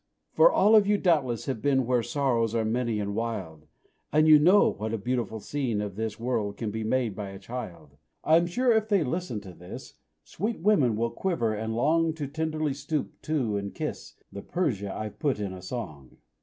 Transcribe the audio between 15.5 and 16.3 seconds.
a song.